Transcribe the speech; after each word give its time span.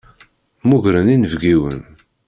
Mmugren 0.63 1.07
inebgiwen. 1.15 1.79